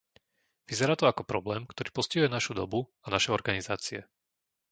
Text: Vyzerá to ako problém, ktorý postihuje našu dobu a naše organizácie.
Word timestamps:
Vyzerá 0.71 0.93
to 0.99 1.05
ako 1.07 1.29
problém, 1.31 1.61
ktorý 1.71 1.89
postihuje 1.97 2.25
našu 2.35 2.51
dobu 2.61 2.79
a 3.05 3.13
naše 3.15 3.29
organizácie. 3.37 3.99